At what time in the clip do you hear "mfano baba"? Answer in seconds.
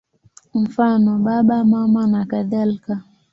0.53-1.65